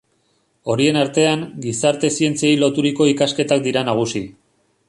[0.73, 4.25] Horien artean, gizarte zientziei loturiko ikasketak dira nagusi.